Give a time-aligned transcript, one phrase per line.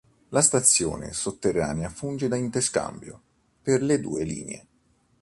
[0.29, 3.21] La stazione, sotterranea, funge da interscambio
[3.61, 4.67] per le due linee.